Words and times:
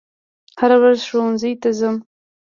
هره 0.59 0.77
ورځ 0.81 0.99
ښوونځي 1.09 1.51
ته 1.61 1.69
ځم 1.79 1.95